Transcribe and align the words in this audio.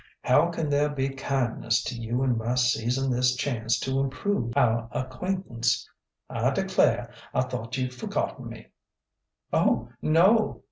How 0.23 0.47
can 0.47 0.67
there 0.71 0.89
be 0.89 1.09
kindness 1.09 1.83
to 1.83 1.93
you 1.95 2.23
in 2.23 2.35
my 2.35 2.55
seizing 2.55 3.11
this 3.11 3.35
chance 3.35 3.77
to 3.81 3.99
improve 3.99 4.51
our 4.57 4.89
acquaintance? 4.91 5.87
I 6.27 6.49
declare, 6.49 7.11
I 7.35 7.41
thought 7.41 7.77
you'd 7.77 7.93
forgotten 7.93 8.49
me!" 8.49 8.69
"Oh, 9.53 9.89
no!" 10.01 10.59